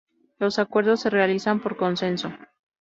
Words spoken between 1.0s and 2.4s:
se realizan por consenso.